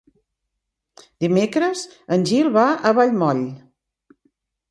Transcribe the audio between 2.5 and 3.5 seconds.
va a Vallmoll.